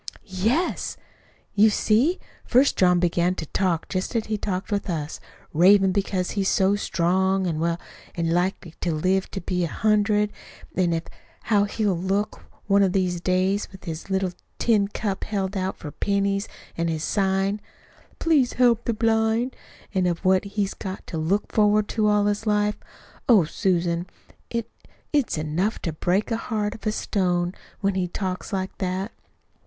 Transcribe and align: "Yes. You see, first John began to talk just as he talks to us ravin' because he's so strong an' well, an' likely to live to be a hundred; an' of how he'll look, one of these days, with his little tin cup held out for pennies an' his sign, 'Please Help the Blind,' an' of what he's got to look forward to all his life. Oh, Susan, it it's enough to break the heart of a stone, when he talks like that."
"Yes. 0.25 0.97
You 1.53 1.69
see, 1.69 2.17
first 2.43 2.75
John 2.75 2.99
began 2.99 3.35
to 3.35 3.45
talk 3.45 3.87
just 3.87 4.15
as 4.15 4.25
he 4.25 4.35
talks 4.35 4.69
to 4.71 4.91
us 4.91 5.19
ravin' 5.53 5.91
because 5.91 6.31
he's 6.31 6.49
so 6.49 6.75
strong 6.75 7.45
an' 7.45 7.59
well, 7.59 7.79
an' 8.15 8.31
likely 8.31 8.73
to 8.81 8.91
live 8.95 9.29
to 9.29 9.39
be 9.39 9.63
a 9.63 9.67
hundred; 9.67 10.33
an' 10.75 10.91
of 10.93 11.03
how 11.43 11.65
he'll 11.65 11.93
look, 11.95 12.41
one 12.65 12.81
of 12.81 12.93
these 12.93 13.21
days, 13.21 13.67
with 13.71 13.83
his 13.83 14.09
little 14.09 14.31
tin 14.57 14.87
cup 14.87 15.23
held 15.23 15.55
out 15.55 15.77
for 15.77 15.91
pennies 15.91 16.47
an' 16.75 16.87
his 16.87 17.03
sign, 17.03 17.61
'Please 18.17 18.53
Help 18.53 18.85
the 18.85 18.95
Blind,' 18.95 19.55
an' 19.93 20.07
of 20.07 20.25
what 20.25 20.45
he's 20.45 20.73
got 20.73 21.05
to 21.05 21.19
look 21.19 21.51
forward 21.53 21.87
to 21.89 22.07
all 22.07 22.25
his 22.25 22.47
life. 22.47 22.79
Oh, 23.29 23.43
Susan, 23.43 24.07
it 24.49 24.67
it's 25.13 25.37
enough 25.37 25.77
to 25.83 25.93
break 25.93 26.25
the 26.31 26.37
heart 26.37 26.73
of 26.73 26.87
a 26.87 26.91
stone, 26.91 27.53
when 27.81 27.93
he 27.93 28.07
talks 28.07 28.51
like 28.51 28.75
that." 28.79 29.11